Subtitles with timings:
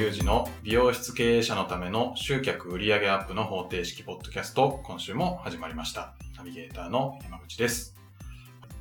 [0.00, 6.14] 裕二の美容室経営者のための集客売上アップの方程式ポッドキャスト、今週も始まりました。
[6.38, 7.94] ナビゲーターの山口です。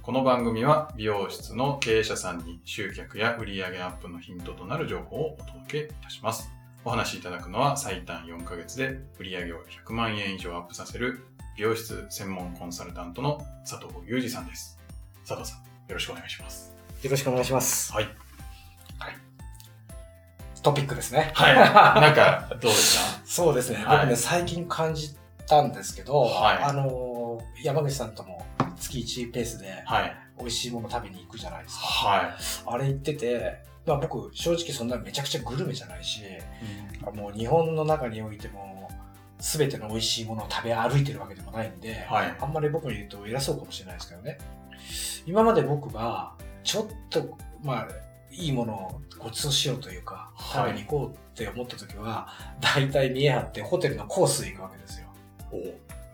[0.01, 6.49] この番組は美容室の経営者さんに集客や売上アップのヒントとなる情報をお届けいたします。
[6.85, 11.25] お話しいただくのは最短4ヶ月で売上を100万円以上アップさせる
[11.57, 14.79] 美容室専門コンサルタントの佐藤裕二さんです。
[15.27, 16.73] 佐藤さん、よろしくお願いします。
[17.03, 17.91] よろしくお願いします。
[17.91, 18.28] はい。
[20.69, 21.31] トピックですね。
[21.33, 21.55] はい。
[22.01, 23.83] なんか、どうでしそうですね。
[23.83, 25.15] はい僕ね、最近感じ
[25.47, 28.45] たんですけど、はいあのー、山口さんとも
[28.77, 30.15] 月1ペースでい。
[30.37, 31.85] 美味しいもの食べに行くじゃないですか。
[31.85, 36.21] はあれ行ってて、まあ僕、正直そんなめちゃくちゃグルメじゃないし、
[37.13, 38.89] もう日本の中においても、
[39.39, 42.35] すべての美味しいものを食べ歩いてるわけでもないんで、はい。
[42.39, 44.37] あんまり僕に言うと偉そうかもしれないですけどね。
[45.25, 46.33] 今まで僕が、
[46.63, 47.87] ちょっと、まあ、
[48.31, 52.27] いいものをご馳走しようというか、はい食べに行こうって思った時は、
[52.59, 55.07] 大体見え張ってホテルのコースへ行くわけですよ。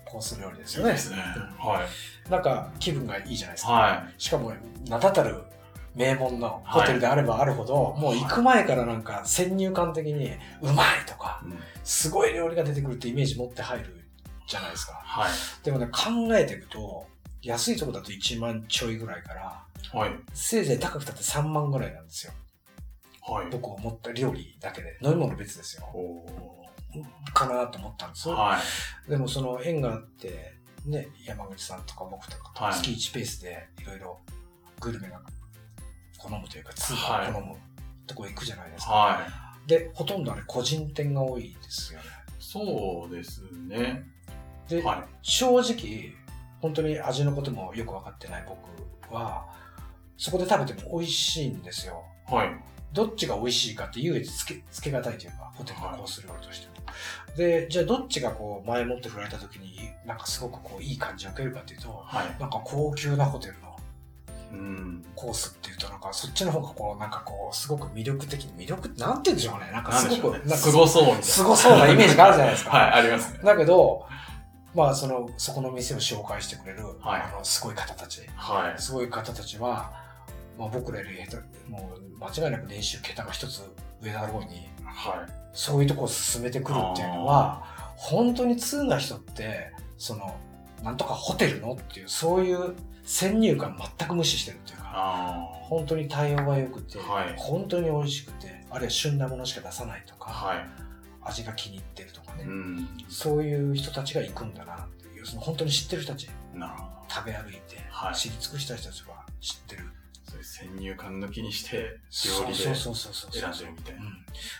[0.05, 0.91] コース料理ですよね。
[0.91, 1.17] いですね。
[1.57, 1.85] は
[2.27, 2.29] い。
[2.29, 3.73] なんか気分がいいじゃないですか。
[3.73, 4.53] はしかも、
[4.87, 5.43] 名だたる
[5.95, 11.47] 名門のホテルであればあるほど、もう行く前からなんか先入観的に、うまいとか、い。
[11.47, 14.01] うんすごい料理が出てくるってイメージ持って入る
[14.47, 14.93] じゃないですか。
[14.93, 15.31] はい。
[15.63, 17.05] でもね、考えていくと、
[17.43, 19.64] 安いとこだと1万ちょいぐらいから、
[19.95, 20.11] はい。
[20.33, 22.33] せいぜい高くたって3万ぐらいなんですよ。
[23.21, 23.47] はい。
[23.49, 24.97] 僕思った料理だけで。
[25.01, 25.85] 飲み物別ですよ。
[25.93, 26.25] お
[27.33, 28.35] かなと思ったんですよ。
[28.35, 28.57] は
[29.07, 29.09] い。
[29.09, 30.53] でもその縁があって、
[30.85, 34.19] ね、山口さんとか僕とか月1ペースでいろいろ
[34.81, 35.21] グルメが
[36.17, 37.55] 好むというか、通が好む
[38.05, 38.91] とこ行くじゃないですか。
[38.91, 39.21] は
[39.65, 39.69] い。
[39.69, 42.05] で、ほとんどあれ個人店が多いですよね。
[42.39, 44.03] そうですね。
[44.67, 45.03] で、はい。
[45.21, 46.13] 正直、
[46.61, 49.45] 本当に味のこともよく分かってない僕は、
[50.17, 52.03] そこで食べても美味しいんですよ。
[52.27, 52.49] はい。
[52.93, 56.73] どっちが美味しいかって優越つけ、つけがたいというか、ホテルのコース料理としても。
[57.35, 62.39] で、じゃあどっちがこう、前もって振られた時に、なんかすごくこう、いい感じを受けるかっていうと、はい。
[62.39, 63.75] なんか高級なホテルの
[64.53, 65.05] うん。
[65.15, 69.69] コースっていうと、なんかそっちの方がこう、なんかこう、すごく魅力的に、魅力ってなんて言うんでしょうね。
[69.73, 71.21] なんかすごく、すごそう。
[71.21, 72.71] すごそうなイメージがあるじゃないですか。
[72.71, 73.39] はい、ありますね。
[73.43, 74.07] だけど、
[74.73, 78.21] まあ、その、そこの店を紹介してくれる、はいあの、すごい方たち。
[78.35, 78.81] はい。
[78.81, 80.04] すごい方たちは、
[80.57, 81.15] まあ、僕らより
[81.69, 83.61] もう間違いなく年収桁が一つ
[84.01, 85.31] 上だろうに、はい。
[85.53, 87.63] そういうとこを進めてくるっていうのは、
[87.95, 90.35] 本当に通な人って、その、
[90.83, 100.25] なんとかホテルのっていう、そういう先入観全く無視してるっていうか、あ本当に対応が良くて、はい本当に美味しくて、あるいは旬なものしか出さないとあ。
[100.25, 100.65] か、はい。
[101.21, 102.87] 味が気に入ってるとかね、うん。
[103.09, 106.29] そういう人たちが行くんだなっていう、その本当に知ってる人たち。
[107.07, 109.83] 食べ歩いて、はい知り尽くした人たちは知ってる。
[110.55, 113.49] 先入観抜きにして、料理で選そうそうそうそう。
[113.49, 113.95] んでるみたい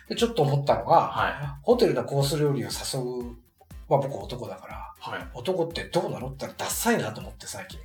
[0.10, 0.16] な。
[0.16, 3.24] ちょっと思ったのが、はホテルのコース料理を誘う、
[3.90, 5.28] まあ僕男だから、はい。
[5.34, 7.80] 男ってどうなのって言ったらダッサいなと思って最近。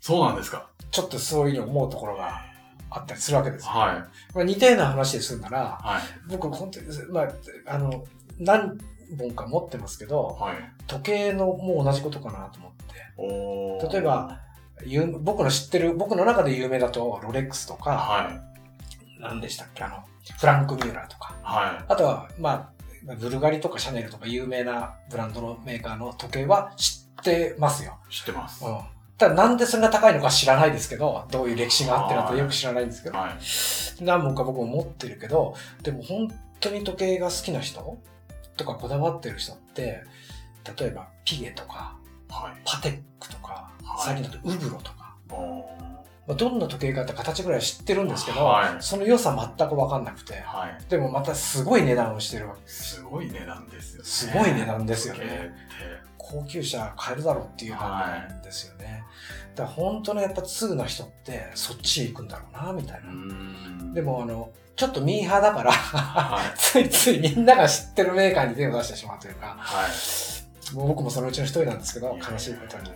[0.00, 0.68] そうなんですか？
[0.90, 2.40] ちょっとそういうの思うところが
[2.90, 3.70] あったりするわけですよ。
[3.70, 4.34] はい。
[4.34, 6.02] まあ、似たような話でするなら、はい。
[6.28, 7.28] 僕本当に、まあ、
[7.66, 8.04] あの、
[8.38, 8.78] 何
[9.18, 10.56] 本か持ってますけど、はい。
[10.86, 12.72] 時計のも同じことかなと思っ
[13.88, 13.96] て。
[13.96, 14.43] 例えば、有
[15.20, 19.20] 僕の知ってる、僕の中で有名だと、ロレックスとか、はい。
[19.20, 20.04] 何でしたっけ、あの、
[20.38, 27.98] フランク・ミューラーとか、はあとは、まあ、ブルガリとかシャネルとか有名なブランドのメーカーの時計は知ってますよ。
[28.10, 28.14] い。
[28.14, 28.64] 知ってます。
[28.64, 28.78] うん。
[29.18, 34.04] ただなんでそれが高いのか知らないですけど、どういう歴史があってるのかよく知らないんですけど、はい。
[34.04, 36.28] 何本か僕も持ってるけど、でも本
[36.60, 37.98] 当に時計が好きな人
[38.56, 40.02] とかこだわってる人って、
[40.78, 42.03] 例えばピゲとか、はい。
[42.64, 45.14] パテックとか、はい最近だとウブロとか、
[46.26, 50.90] まあ、どんな時計があって形ぐらい知ってるんですけど、はいその良さ全くわかんなくて、はい。
[50.90, 52.96] でもまたすごい値段をしてるわけです。
[52.96, 54.08] すごい値段ですよね。
[54.08, 55.52] すごい値段ですよね。
[56.16, 59.04] 高級車買えるだろうっていう感じなんですよね。
[59.54, 63.12] だから本当のやっぱ通な人ってそっちへ行くんだろうな、みたいうな。
[63.12, 63.92] ん。
[63.92, 66.52] で、もあの、ちょっとミーハーだから、はい。
[66.58, 69.90] ついついみんなが知ってるメーカーに手を出してしまうというか、はい。
[70.72, 72.90] もう僕もそのうちの一人なんですけど悲しいことに。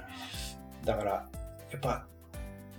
[0.85, 1.11] だから、
[1.71, 2.07] やっぱ、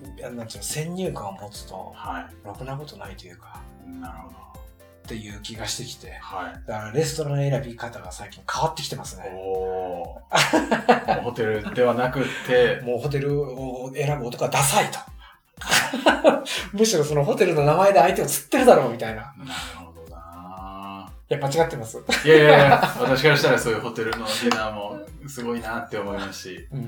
[0.01, 3.89] なんていうの、先入観を持つと、はろくなことないというか、い。
[4.01, 4.35] なるほど。
[4.35, 6.53] っていう気がしてきて、はい。
[6.67, 9.31] だからレストラン選び方が最近変わってきてますね。
[9.33, 14.99] おー ホテルではなくって、もうホテルを選ぶ男はダサいと。
[16.73, 19.21] むしろそのホテルの名前で相手を釣ってるだろうみたいな。
[19.21, 19.78] なるほど
[21.29, 21.97] や、間違ってます。
[22.25, 26.85] いやいやいや、私からしたらそういうホテルのディナーもすごいなって思いますし、うん。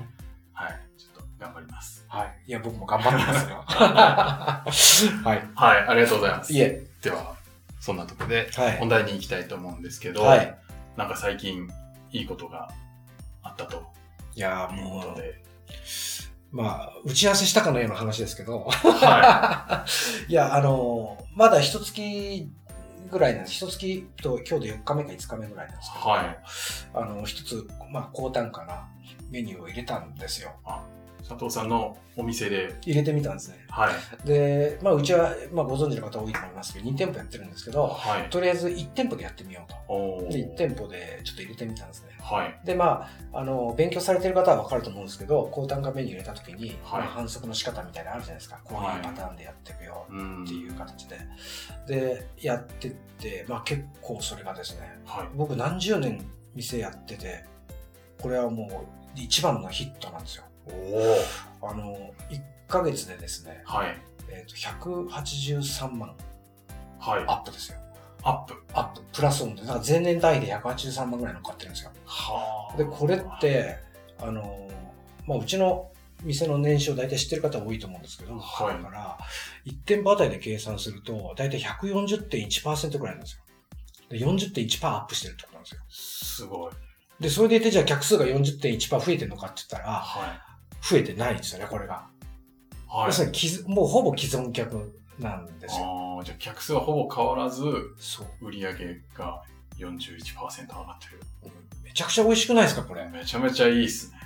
[0.54, 0.80] はい。
[0.98, 2.06] ちょっと頑張ります。
[2.08, 2.36] はい。
[2.48, 5.22] いや、僕も頑張ってますよ。
[5.24, 5.50] はい。
[5.56, 6.54] はい、ありがとうございます。
[6.54, 7.36] いえ、では、
[7.80, 10.58] そんなところではい本題に行きたいと思うんですけど、はい。
[10.98, 11.70] なんか最近
[12.12, 12.70] いいことが
[13.42, 13.84] あったと
[14.36, 15.22] いやもう。
[16.52, 19.86] まあ、打ち合わせしたかのような話ですけど、は
[20.28, 22.52] い や、あの、まだ一月
[23.12, 23.54] ぐらいなんです。
[23.54, 26.40] 一月と今日で4日目か5日目ぐらいなんですけど、はい
[26.94, 28.88] あの、一つ、まあ、高単価な
[29.30, 30.54] メニューを入れたんですよ。
[31.36, 31.38] い。
[31.38, 33.66] 佐藤さんのお店で、入れてみたんですね。
[33.70, 34.28] はい。
[34.28, 38.30] で、まあ、うちは、まあ、ご存知の方多いと思いますけど、2店舗やってるんですけど、はい。
[38.30, 39.72] とりあえず1店舗でやってみよう
[40.28, 40.30] と。
[40.30, 42.10] で、1店舗でちょっと入れてみたんですね。
[42.20, 42.60] はい。
[42.66, 48.60] で、まあ、あの、勉強されてる方はわかると思うんですけど、高単価メニュー入れた時に、はいまあ反則の仕方みたいなのあるじゃないですか。
[48.64, 51.18] こういうパターンでやっていくようんっていう形で。
[51.88, 55.28] で、やってって、まあ結構それがですね、はい。
[55.36, 56.26] 僕何十年
[56.56, 57.46] 店やってて、
[58.22, 58.86] これはも
[59.16, 60.44] う一番のヒットなんですよ。
[60.74, 61.70] おお。
[61.70, 63.98] あの、1ヶ月でですね、はい。
[64.30, 66.16] えっ、と、183万
[67.00, 67.24] はい。
[67.28, 67.78] アップですよ。
[68.24, 68.54] アップ。
[68.74, 71.92] アップ、プラスオンで、だから前年単位で183万ぐらい乗っかってるんですよ。
[72.06, 72.78] はあ。
[72.78, 73.78] で、これって、
[74.20, 74.70] あの、
[75.26, 75.92] まあ、うちの
[76.24, 79.18] 店の年収大体知ってる方多いと思うんですけど、はいだから、
[79.66, 83.44] 1店舗あたりで計算すると、大体140.1%ぐらいなんですよ。
[84.10, 85.82] で40.1%アップしてるってことなんですよ。
[85.90, 86.72] すごい。
[87.20, 90.34] で、それでいて、じゃあ客数が40.1%増えてるのかって言ったら、は
[90.82, 91.94] 増えてないんですよね、これが。
[91.94, 91.98] い。
[92.88, 93.26] はい要す。
[93.26, 93.32] る
[93.68, 96.18] にもうほぼ既存客なんですよ。
[96.18, 97.64] ああ、じゃあ客数はほぼ変わらず、
[97.98, 98.48] そう。
[98.48, 99.42] 売り上げが
[99.78, 101.20] 41%上がってる。
[101.84, 103.08] めちゃくちゃ美味しくないですか、これ。
[103.10, 104.18] めちゃめちゃいいっすね。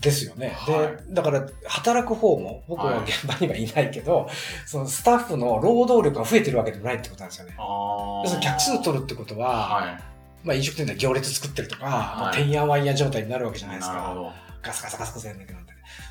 [0.00, 0.50] ですよね。
[0.50, 4.28] はで、だから、働く方も、僕ははい現場にはいないけど、
[4.64, 7.54] そのスタッフの労働力が増えてるわけでもないってことなんですよね。
[7.58, 8.28] あ要あ。
[8.28, 9.98] するに客数取るってことは、は
[10.44, 13.80] まあ飲食店で行列作ってるとか、はいもうてんやわんや状態になるわけじゃないい。
[13.80, 14.14] ですか。
[14.62, 15.67] ガサガサガサガサやんなきゃなんて。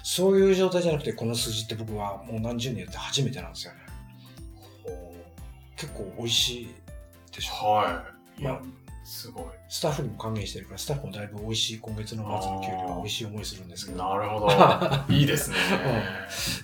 [0.10, 3.80] そういう状態じゃなくて、この数字って僕はもう何十年やって初めてなんですよね。
[5.76, 6.76] 結構美味しい
[7.36, 7.66] でしょ。
[7.74, 8.06] は
[8.38, 8.42] い。
[8.42, 8.62] いやまあ、
[9.04, 9.44] すごい。
[9.68, 13.98] スタッフにも還元してるから、スタッフもだいぶ美味しい、今月の末の給料は美味しい思いするんですけど。
[13.98, 14.50] なるほど。
[15.14, 15.58] いいですね。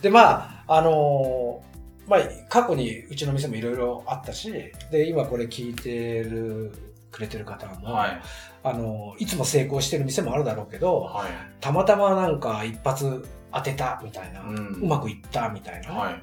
[0.01, 4.53] で、まあ、あのーまあ、過去にうちの店もいろいろあったし、
[4.89, 8.21] で、今これ聞いてる、くれてる方も、はい。
[8.63, 11.31] あのーいつも成功してる店もあるだろうけど、はい。
[11.61, 14.47] たまたまなんか一発当てたみたいな、う。
[14.47, 16.21] うんまくいったみたいな、はい。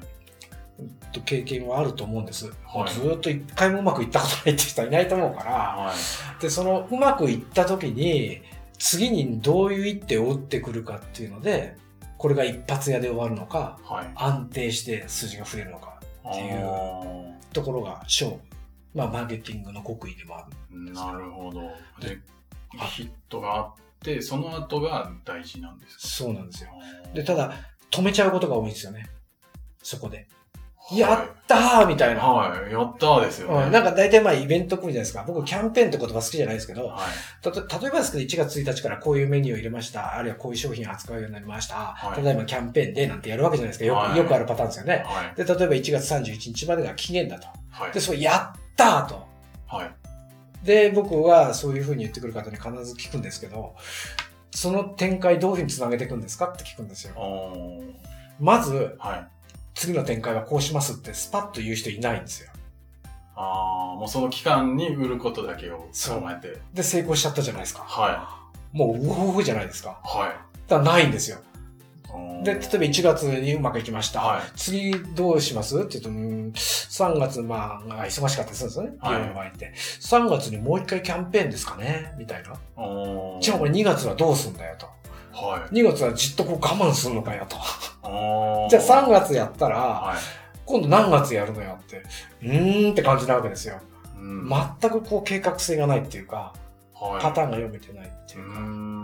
[1.13, 2.51] と経験はあると思うんです。
[2.65, 6.41] はいずーっと一回もうまくいったことないって人はいないと思うから、はい。
[6.41, 8.41] で、そのうまくいった時に、
[8.77, 11.77] 次にどういう一手を打ってくるかっていうので、
[12.17, 14.11] これが一発屋で終わるのか、はい。
[14.15, 15.99] 安定して数字が増えるのか
[16.29, 18.37] っていうあところが勝負。
[18.93, 20.45] まあ、マーケティングの極意でもある。
[20.73, 21.61] ーなるほど。
[21.99, 22.19] で
[22.79, 26.71] あ、ヒットがあって、その後が大事なんですかそうなんですよ。
[27.13, 27.53] で、でただ、
[27.89, 29.09] 止めちゃうことが多いんですよね。
[29.83, 30.17] そこで。
[30.17, 30.27] はい
[30.97, 32.21] やったーみたいな。
[32.21, 32.71] はい。
[32.71, 33.65] やったーですよね。
[33.65, 35.23] うん、なんか大体まあイベント来るじゃないですか。
[35.25, 37.43] 僕キャンペーンって言葉好きじゃないですけど、はい。
[37.43, 40.17] たと例えばですけど1月1日からこういうメニューを入れました。
[40.17, 41.75] あるいはこういう商品扱うようになりました。
[41.75, 43.85] はい例えばキャンペーンでなんてやるわけじゃないですか。
[43.85, 45.03] よく,、はいよくあるパターンですよね。
[45.05, 45.35] はい。
[45.35, 47.47] で、例えば1月31日までが期限だと。
[47.69, 47.99] はいで、。
[47.99, 49.30] それやったーと。
[50.61, 50.65] はい。
[50.65, 53.75] で、僕はそういうふうに言ってくる方に必ず聞くんですけど、
[54.51, 57.13] その展開どういうふうにつなげていくんですかって聞くんですよ。
[58.39, 59.27] まず、はい。
[59.73, 62.51] 次の展開はこうしますってスパッと言う人いないんですよ。
[63.35, 65.87] ああ、もうその期間に売ることだけを考
[66.29, 66.59] えて。
[66.73, 67.83] で、成功しちゃったじゃないですか。
[67.83, 68.41] は
[68.73, 69.99] もう、うほうほじゃないですか。
[70.03, 70.17] い。
[70.17, 70.35] はい。
[70.67, 71.39] だないんですよ。
[72.43, 74.21] で、例えば1月にうまくいきました。
[74.21, 74.41] はい。
[74.55, 75.77] 次どうします？
[75.79, 78.93] って言うと、うーん、3月、まあ、忙しかったりするんですよね。
[78.99, 79.73] はい美容の場合って。
[79.75, 82.13] 3月にもう一回キャンペーンですかね？
[82.17, 82.49] みたいな。
[83.39, 84.87] じゃあこれ2月はどうすんだよと。
[85.33, 85.75] はい。
[85.75, 87.55] 2月はじっとこう我慢するのかよと。
[88.69, 90.17] じゃあ3月やったら、はい。
[90.65, 92.03] 今度何月やるのよって。
[92.43, 93.79] うーんって感じなわけですよ。
[94.19, 94.49] うん
[94.81, 96.53] 全くこう計画性がないっていうか、
[96.93, 97.21] はい。
[97.21, 98.59] パターンが読めてないっていうか。
[98.59, 99.00] ん。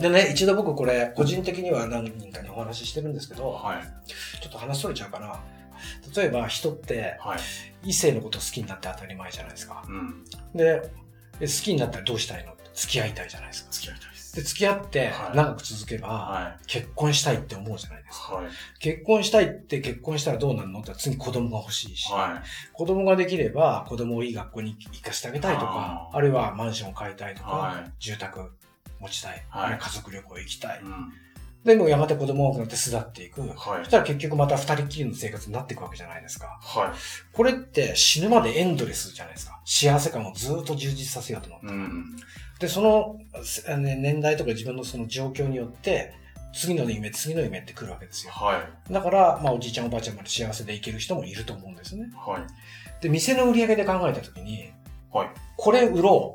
[0.00, 3.82] でね、一度僕これ、個人的には何人かにお話ししてるんですけど、はい。
[4.40, 5.40] ちょっと話それちゃうかな。
[6.14, 7.38] 例えば人ってはい。
[7.84, 9.84] 異性のこと好きになって当たり前じゃないですか。
[9.88, 10.24] うん。
[10.54, 10.90] で、
[11.40, 12.54] え好きになったらどうしたいの？
[12.74, 13.70] 付き合いたいじゃないですか。
[13.72, 14.36] 付き合いたいです。
[14.36, 18.34] で、付き合ってはい長く続けば、は結婚したいって思うじゃないですか。
[18.34, 18.44] い。
[18.44, 18.52] はい。
[18.78, 20.80] 結婚したいって結婚したらどうなるの？
[20.80, 22.48] って次子供が欲しいし、はい。
[22.74, 28.52] 子供ができれば子供をいい学校に行かせてあげたいとか、あるいはマンションを買いたいとか、はい住宅
[29.00, 30.80] 持ちたい、はい家族旅行行きたい。
[30.82, 31.12] うん。
[31.64, 33.42] でもやがて子供が多くなって巣立っていく。
[33.42, 36.58] はいそしたら結局また二人きりの生活になっていくわけじゃないですか。
[36.60, 36.94] は
[37.32, 39.60] これって死ぬまでエンドレスじゃないですか。
[39.64, 41.66] 幸せ感をずっと充実させようと思って。
[41.66, 41.70] い。
[41.70, 42.16] うん。
[42.58, 43.16] で、その
[43.78, 46.14] 年代とか自分のその状況によって、
[46.52, 48.32] 次の夢、次の夢って来るわけですよ。
[48.32, 48.92] はい。
[48.92, 52.10] だから、まあおじいちゃんおばあちゃんまで幸せでいける人もいると思うんですね。
[52.16, 53.02] はい。
[53.02, 54.72] で、店の売り上げで考えたときに、
[55.12, 55.28] はい。
[55.56, 56.34] これ売ろ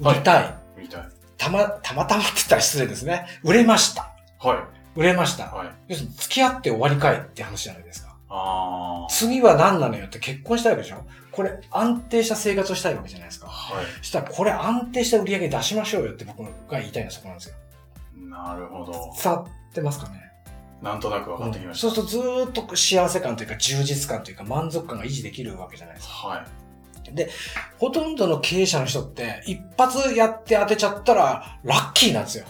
[0.00, 0.08] う。
[0.08, 0.54] 売りたい。
[0.78, 1.02] みたい。
[1.40, 3.26] たま、たまたまって言ったら失礼ですね。
[3.42, 4.12] 売れました。
[4.38, 4.98] はい。
[4.98, 5.46] 売れました。
[5.46, 5.68] はい。
[5.88, 8.14] 要するに付き合って終わりかいって話じゃないですか。
[8.28, 11.04] あ次は何なのよって結婚したいわけでしょ？
[11.32, 13.46] これ安定した生活をしたいわけじゃないですあ。
[13.46, 13.52] か。
[13.52, 17.54] はそしたらこれ安定した売り上げ出しましょうよって僕が言いたいのはそこなんですよ。
[18.18, 18.26] い。
[18.26, 18.92] なるほど。
[19.20, 20.30] 伝わってますかね？
[20.82, 26.14] なんとなく分かってきましそうするとずーっと幸せ感というか充実感というか満足感が維持できるわけじゃないですた。
[26.14, 26.28] か。
[26.28, 26.46] はい。
[27.78, 32.44] ほとんどの経営者の人って一発やって当てちゃったらラッキーなんですよ。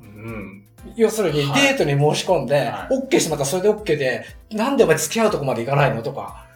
[0.00, 0.64] うん。
[0.96, 6.46] 要するにはいデートに申し込んで、はい OK してまたそれで OK で、なんでお前付き合うとこまで行かないのとか、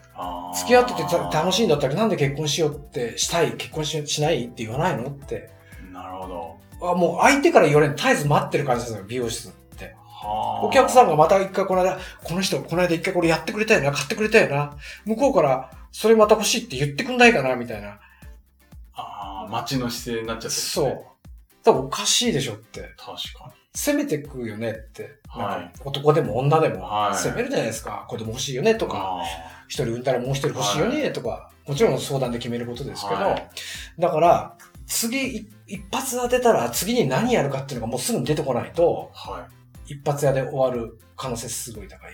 [0.54, 5.50] 付き合っててた楽しいんだったらなんで結婚しようってしたい、結婚ししないって言わないのって。
[5.92, 6.56] なるほど。
[6.90, 9.94] あもう相手から言われる絶えず待ってる感じですよ、美容室って。
[10.06, 10.66] はあ。
[10.66, 14.76] お客さんがまた一回この間、この人、この間一回これやってくれたよな、買ってくれたよな。
[15.04, 17.98] 向こうから、それまた欲しいって言ってくんないかな、みたいな。
[18.92, 21.04] ああ、待ちの姿勢になっちゃってるねそう。
[21.64, 22.82] 多分おかしいでしょって。
[22.98, 25.18] 確か攻めてくよねって。
[25.26, 28.04] はい男でも女でもはい攻めるじゃないですか。
[28.10, 28.92] 子供欲しいよねとに。
[28.92, 29.24] か、あ
[29.68, 33.48] 一人産んだらもう一人欲しいよねとか、もちろん相談で決めることですけど、はい
[33.98, 34.54] だから、
[34.86, 39.30] 次、い一発当てたら次に何やるかっていうのがもうすぐに出てこないと、あ。
[39.30, 39.48] は
[39.86, 42.12] 一発屋で終わる可能性すごい高い。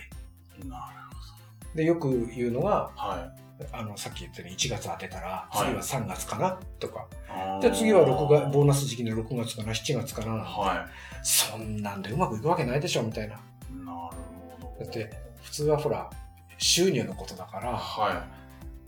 [0.63, 0.67] い。
[0.69, 3.17] なるで、よく言うのが、ほど。
[3.17, 3.42] はい。
[3.71, 7.07] あの、さっき言ったように1月当てたら、はい次は3月かなとか。
[7.29, 10.33] あーで、次は6月、ボーナス時期の6月かな、7月かな。
[10.33, 10.87] は
[11.23, 13.35] そんなんでうまくいくわけないでしょ、みたいな。
[13.35, 13.37] い。
[13.37, 14.17] なる
[14.61, 14.85] ほど。
[14.85, 16.09] だって、普通はほら、
[16.57, 18.25] 収入のことだから、は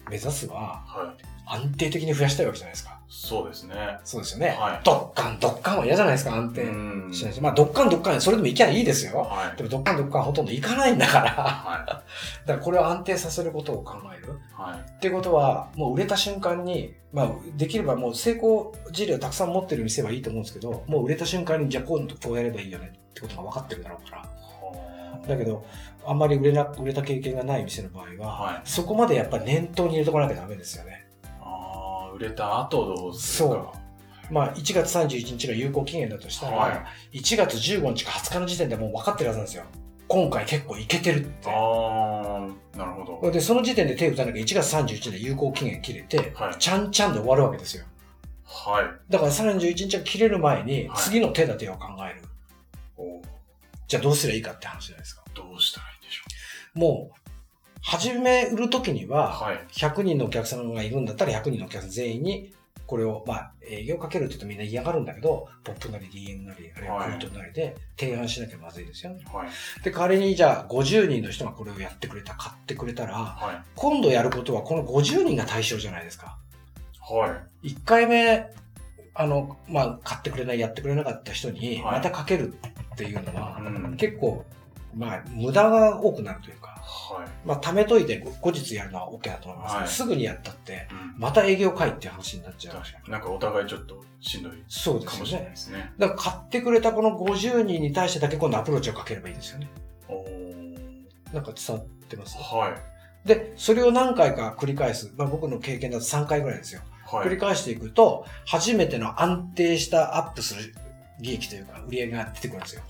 [0.07, 0.09] い。
[0.11, 1.23] 目指すははい。
[1.47, 2.94] 安定的に増やしたいわけじゃないですか。
[3.07, 3.75] そうですね。
[4.03, 4.57] そうですよね。
[4.59, 7.41] はいドッカン、ドッカンは嫌じゃないですか、安定うんしないし。
[7.41, 9.19] まあ、ドッカン、ドッカン、それでも行きゃいいですよ。
[9.19, 9.57] はい。
[9.57, 11.25] でも、ドッカン、ドッカンほとんど行かないんだから。
[11.25, 12.03] だかは
[12.47, 14.33] ら、これを安定させることを考える。
[14.33, 14.61] い。
[14.61, 14.79] はい。
[14.79, 24.21] ってことは、もう売れた瞬間に、まあ、できればもう成功事例をたくさん持ってる店はいいと思うんですけど、もう売れた瞬間に、じゃあ今度こうやればいいよねってことが分かってるだろうから。
[24.21, 24.25] は
[25.27, 25.63] だけど、
[26.05, 28.23] あんまり売れな、売れた経験がない店の場合あ。
[28.25, 28.61] は、はい。
[28.65, 31.04] そこまでやっぱり念頭に入れとかなきゃダメですよね。
[32.15, 33.73] 売れた後どうするか。
[34.31, 39.63] まあ、1月31日が有効期限だとしたら、は1月15日か20日の時点でもう分かってるはずなんですよ。
[40.07, 41.49] 今回結構いけてるって。
[41.49, 43.31] ああ、なるほど。
[43.31, 47.85] で、その時点で手を打たなきゃ1月31日で有効期限切れて、はいちゃんちゃんで終わるわけですよ。
[48.45, 49.11] はい。
[49.11, 52.21] だから31日が切れる前に、はい次の手立てを考える。
[52.97, 53.21] お
[53.87, 55.23] じゃあどうすりゃいいかって話じゃないですか。
[55.35, 57.24] どうしたらいいんでしょもう、
[57.85, 59.11] 初め売るときにう。
[59.11, 59.59] は、はい。
[59.71, 62.53] 100人のお客さんがいるんだったら100人のお客さん全員に、
[62.87, 69.23] これを、まあ、営業かけるって言うとみんな嫌がるんだけど、ポップなり DM なり、あるいはコイントなりで提案しなきゃまずいですよね。
[69.31, 69.49] はい。
[69.83, 73.63] で、仮にじゃあ50人の人がこれをやってくれた、買ってくれたら、はい。
[73.75, 76.37] 今度やることはこの50人が対象じゃないですか。
[77.01, 77.69] はい。
[77.69, 78.47] 1回目、
[79.13, 82.53] あの、まあ、買ってくれない、やってくれなかった人に、はいまたかける
[82.93, 83.95] っていうのは、うん。
[83.95, 84.43] 結構、
[84.95, 87.27] まあ、無駄が多くなるというか、はい。
[87.45, 91.19] まあ、貯めといて後日やるのは OK だと思いますけど、はいすぐにやったって、うん。
[91.19, 92.75] また営業会っていう話になっちゃう。
[92.75, 93.11] 確かに。
[93.11, 95.49] なんかお互いちょっとしんどいそうでかもしれない。
[95.49, 95.91] ですね。
[95.97, 99.69] だから買ってくれたこの50人に対してだけ今度アプローチをかければいいですよね。
[100.07, 102.37] おーなんか伝わってます？
[102.37, 103.27] はい。
[103.27, 105.11] で、それを何回か繰り返す。
[105.17, 106.81] まあ、僕の経験だと3回ぐらいですよ。
[107.05, 107.25] はい。
[107.25, 110.75] 繰り返していくと、初めての安定したアップする
[111.19, 112.83] 利益というか、売り上げが出てくるんですよ。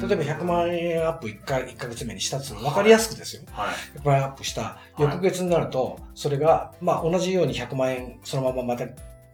[0.00, 3.42] 例えば100万円アップ1回、1ヶ月目にしたとすると分かりやすくですよ。
[3.52, 3.98] はい。
[3.98, 8.86] 100万円アップした翌月になると、それが、まあ同じように100万円そのまままた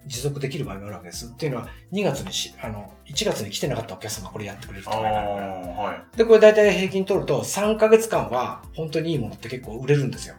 [0.07, 1.27] 持続できる場合があるわけです。
[1.27, 4.97] っていうのは、2月にし、あの、1月に来てなかったお客さんがこれやってくれるとか。
[4.99, 6.17] はい。
[6.17, 10.35] で、これ大体平均取ると、3ヶ月間は本当にいいものって結構売れるんですよ。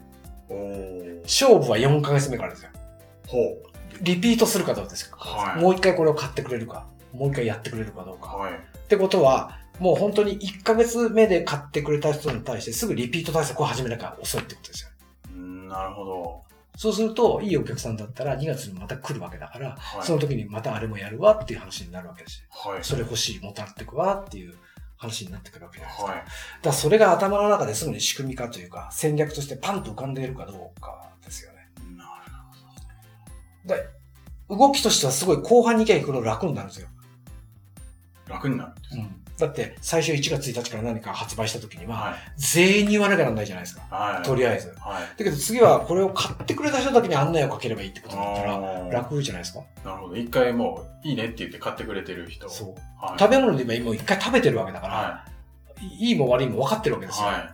[1.24, 2.70] 勝負は4ヶ月目からですよ。
[3.28, 3.74] ほう。
[4.02, 8.36] リピートするかどうですか、はいもう一回これを買ってくれるか、もう一回やってくれるかどうか。
[8.36, 8.54] はい。
[8.54, 8.58] っ
[8.88, 14.90] てことは、もう本当に1ヶ月目で買ってくれた人に対してすぐリピート対策を始めなきゃ遅いってことですよ。
[15.26, 16.42] うーんなるほど。
[16.78, 20.06] そうすると、いいお客さんだったら2月にまた来るわけだから、はい。
[20.06, 22.72] その時にまたあれもやるわっていう話になるわけですよ。
[22.72, 22.80] はい。
[22.82, 24.56] それ欲しい、もたってくわっていう
[24.96, 26.12] 話になってくるわけじゃないですか。
[26.14, 26.22] はい。
[26.22, 26.30] だか
[26.64, 31.68] らそれが頭の中ですぐに仕組み化というか、戦略としてパンと浮かんでいるかどうかですよね。
[31.98, 32.06] な
[33.66, 33.86] で
[34.50, 36.88] 動きとしてはすごい後半に行けば行くの楽になるんですよ。
[38.28, 38.96] 楽になるんです。
[38.96, 39.23] うん。
[39.38, 42.14] だって、最初1月1日から何か発売した時には、はい。
[42.38, 43.84] 全員に言わなきゃなんないじゃないですか。
[43.90, 44.24] はい。
[44.24, 44.76] とりあえず。
[44.76, 45.04] だはい。
[45.18, 49.62] けど次はこれを買ってくれた人だけに案内をかければいいってことだったら、楽じゃないですか。
[49.84, 50.16] なるほど。
[50.16, 52.48] 一回もう、いいねって言って買ってくれてる人。
[52.48, 53.04] そう。
[53.04, 53.20] はい。
[53.20, 55.26] 食べ物で言えばもう一回食べてるわけだから、、は
[56.00, 57.10] いいも悪いも分かってるわけい。
[57.10, 57.28] ですよ。
[57.28, 57.50] は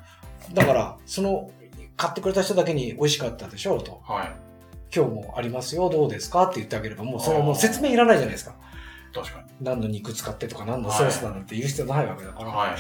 [0.53, 1.50] だから、その、
[1.95, 4.01] 買ってくれた人だけに美味しかったでしょうと。
[4.95, 8.55] 今日もありますよ、どうですかって言ってあげれば、もうそれはもう説明いらないじゃないですか。
[9.13, 9.48] 確かに。
[9.62, 12.50] 何の肉使ってとか何のソースなんて言う必要ないわけだから。
[12.50, 12.75] は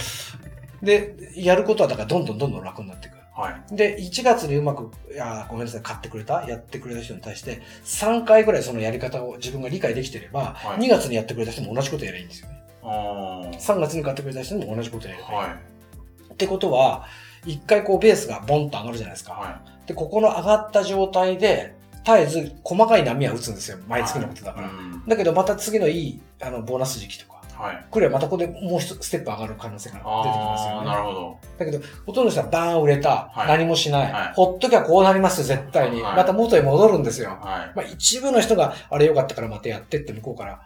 [0.81, 0.85] い。
[0.85, 3.17] で、やることはだからどんどんどんどん楽になっていく。
[3.33, 3.75] はい。
[3.75, 6.45] で、1月にうまく、いやごめんなさい、買ってくれた？
[6.47, 12.63] やってくれた人に対して、3回ぐらいそのやり方を自分が理解できてれば、はい2月にやってくれた人も同じことやればいいんですよね。
[12.83, 15.35] あー3月に買ってくれた人も同じことやればいい。
[15.35, 16.33] はい。
[16.33, 17.07] ってことは、
[17.45, 19.33] 1回こうベースがボンと上がるじゃないですか。
[19.33, 21.75] はで、ここの上がった状態で、
[22.17, 23.77] 絶えず細かい波は打つんですよ。
[23.87, 24.53] 毎月のことだい。
[24.55, 24.69] から。
[24.69, 27.85] うんだけどまた次のいい、あの、ボーナス時期とか、はい。
[27.89, 30.87] 来ればまたここでもう一ステップ上がる可能性が出てきますよね。
[30.87, 31.37] なるほど。
[31.57, 36.01] だけど、ほとんどの人はバーン売れた、はい何もしない、はいほっときゃこうなりますよ、絶対に。
[36.01, 37.31] はいまた元へ戻るんですよ。
[37.31, 40.61] はまあ一部の人が、あれよかったからまたやってって向こうから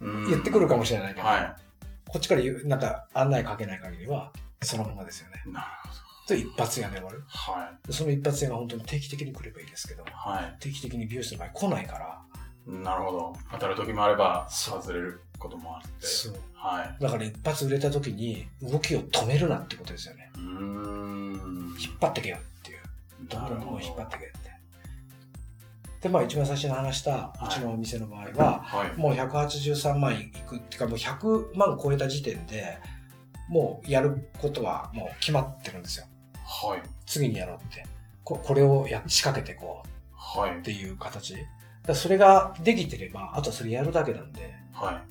[0.00, 1.56] 言ってくるかもしれないけど、は
[2.08, 5.42] こっちから言うなんか案内かけない限りは、そのままですよね。
[5.46, 5.52] い。
[5.52, 6.07] なるほど。
[6.28, 7.24] と一発屋で終わる。
[7.26, 10.06] はでその一発屋が本当に定期的に来ればいいですけど、い。
[10.10, 12.20] は定期的に美容室の場合来ないから、
[12.66, 12.70] い。
[12.70, 13.36] なるほど。
[13.50, 16.06] 当たる時もあれば、外れることもあって。
[16.06, 16.34] そう。
[16.52, 17.02] はい。
[17.02, 20.30] だから一発売れた時に動きを止めるなってことですよね。
[20.36, 21.76] うーん。
[21.80, 22.78] 引っ張ってけよっていう。
[23.26, 24.38] どんどんどん引っ張ってけって。
[26.02, 29.00] で、まあ一番最初に話したうちのお店の場合は、はい。
[29.00, 32.78] もう183万いくっていうかもう100万超えた時点で、
[33.48, 36.06] もうやることはもう決まってるんですよ。
[36.48, 36.82] はい。
[37.04, 37.84] 次にやろうって。
[38.24, 40.62] ここれをや仕掛けていこうはいっ。
[40.62, 41.34] ていう形。
[41.86, 45.02] だそれができてれば、あとはそれやるだけなんで、は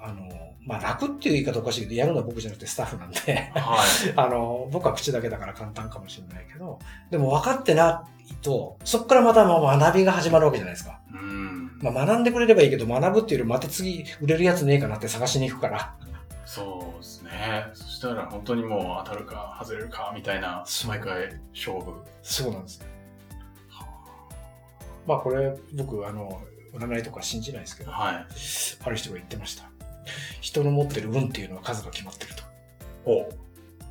[0.00, 0.28] あの、
[0.66, 3.18] まあ楽っていう言い方おかしいけど、やるのは僕じゃなくてスタッフなんで、
[3.56, 3.58] い。
[3.58, 4.12] はい。
[4.16, 6.78] あの、僕は口だけだから簡単かもしれないけど、
[7.10, 11.00] でも分かってないと、そこからまたまあ学びが始まるわけじゃないですか。
[11.12, 11.78] うーん。
[11.80, 15.94] まあ学んでくれればいいけど、学ぶっていうよりまた次売れるやつねえかなって探しに行くから。
[16.46, 17.66] そうですね。
[17.74, 22.02] そしたら本当にもう当たるか外れるかみたいな、毎回勝負。
[22.22, 22.86] そうなんですよ。
[25.06, 26.40] まあこれ、僕、あの、
[26.72, 28.26] 占いとか信じないですけど、はい。
[28.84, 29.64] ある人が言ってました。
[30.40, 32.42] 人の持ってる運っていうのは数が決まってると。
[33.04, 33.28] お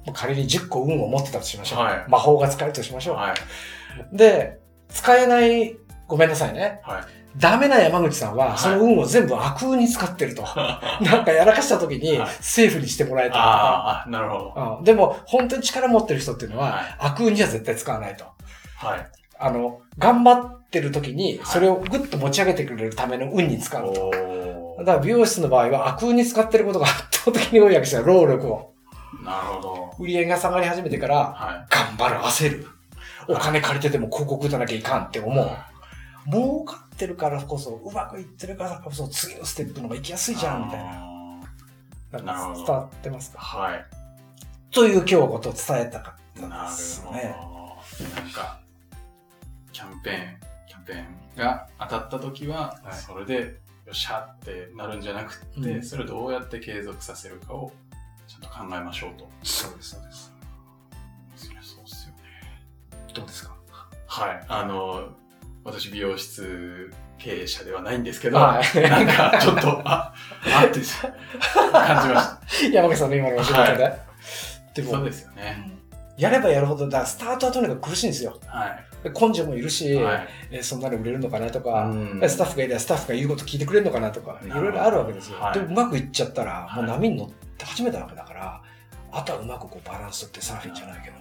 [0.06, 1.80] まあ仮に10個運を持ってたとしましょう。
[1.80, 3.16] はい魔法が使えるとしましょう。
[3.16, 4.18] はい。
[4.18, 6.82] で、使えない、ごめんなさいね。
[6.84, 7.23] はい。
[7.38, 10.44] ダメな山口さんは、はいその運を全部悪運に使ってると。
[11.02, 13.46] なんかやらかした時にはい、セーフにしてもらえたりとか。
[13.46, 14.78] ああ、なるほど。
[14.78, 18.26] うんでも、本当に力持ってる人っていうのは、はい悪運には絶対使わないと。
[18.78, 19.06] はい。
[19.40, 24.12] あの、頑張ってる時に、はいそれをぐっと持ち上げてくれるための運に使うと。
[24.12, 28.74] おだから美容室の場合は悪運に使ってることが圧倒的に多いわけですよ、労力を。
[29.22, 29.92] ーなるほど。
[30.00, 32.68] 売り上げが下がり始めてから、は頑張る、焦る。
[33.28, 35.22] お金借りてても広告打たなきゃいかんってい。
[35.22, 35.50] 思う。
[36.30, 40.86] 儲かってるからこそ、うまくいってるからこそ、次のステップの方が行きやすいじゃん、みたいな。
[40.86, 42.20] な。
[42.20, 43.40] なんなるほどか伝わってますか？
[43.40, 43.86] はい。
[44.72, 47.04] という今日はことを伝えたかったです。
[47.12, 47.36] ね。
[48.16, 48.60] なんか、
[49.72, 51.06] キャンペーン、キャンペーン
[51.38, 57.72] が当たった時は、はいそれで、よっしゃってなるんじゃなくて、うんそれをどうやって継続させるかを
[58.28, 59.28] ちゃんと考えましょうと。
[59.44, 60.34] そうです、そうです。
[61.36, 62.22] そりゃそうっすよね。
[63.14, 63.56] どうですか？
[64.08, 64.46] はい。
[64.48, 65.10] あの、
[65.64, 70.14] 私美容室経営者ではないんですけど、はいなんかちょっと、 あ、
[70.46, 70.80] あって
[71.72, 73.84] 感じまし山口さんの今のお仕事で。
[73.84, 73.90] は
[74.74, 74.90] でた。
[74.90, 75.72] そうもで、すよね。
[76.18, 78.38] やればやるほど、だスタートはとにかく苦しいんですよ。
[78.46, 78.86] はい。
[79.04, 80.28] で根性もいるし、はい。
[80.52, 85.40] えそんなの売れるのかなとか、うんスタッフがいればスタッフが言うこと聞いてくれるのかなとか、いろいろあるわけですよ。
[85.40, 88.62] はいでもうまくいっちゃったら、はいもう波に乗って始めたわけだから、
[89.12, 91.18] あとはうまくこうバランス取ってサーフィンじゃないけど、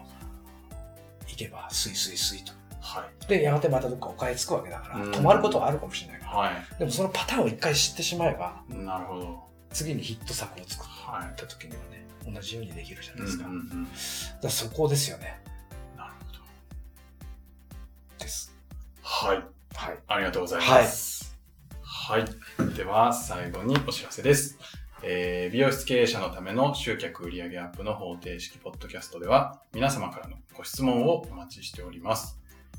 [1.28, 2.61] いけばスイスイスイと。
[2.82, 3.26] はい。
[3.28, 8.74] で、やがてまたどっかお金つくわけだから、うん止まることはあるかもしれないけど、はでもそのパターンを一回知ってしまえば、い。
[8.74, 9.44] なるほど。
[9.70, 11.28] 次にヒット作を作はい。
[11.30, 13.46] った時にはね、同じようにできるじゃないうんですか。
[13.46, 13.84] うんうん。
[13.84, 13.94] だか
[14.42, 15.40] らそこですよね。
[15.96, 16.38] なるほど。
[18.18, 18.54] です。
[19.02, 19.36] はい。
[19.74, 19.98] はい。
[20.08, 21.38] ありがとうございます。
[21.82, 22.24] はい。
[22.76, 24.58] では、最後にお知らせです。
[25.04, 32.38] えー美容室経営者のための集客売上アップの方程式ポッドキャストでは、皆様からのご質問をお待ちしております。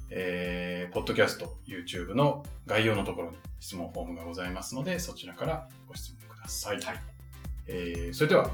[0.09, 6.79] えーポッドキャスト、YouTube の概要のところに質問フォームがございますので、そちらからご質問ください。
[6.81, 6.99] はい
[7.67, 8.49] えーそれでは、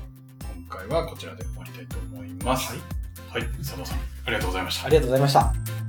[0.56, 2.72] 今回はこちらで終わりたいと思います。
[2.72, 3.44] はい。
[3.44, 3.52] はい。
[3.58, 4.90] 佐藤さん、ありがとうございましたあ。
[4.90, 5.89] りがとうございました。